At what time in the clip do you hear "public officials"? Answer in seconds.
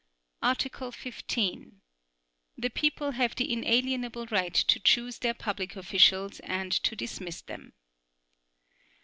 5.35-6.39